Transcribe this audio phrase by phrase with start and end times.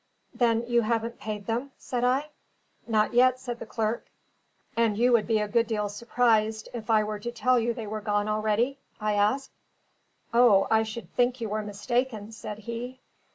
[0.33, 2.29] "Then you haven't paid them?" said I.
[2.87, 4.07] "Not yet," said the clerk.
[4.75, 7.85] "And you would be a good deal surprised, if I were to tell you they
[7.85, 9.51] were gone already?" I asked.
[10.33, 12.99] "O, I should think you were mistaken," said he.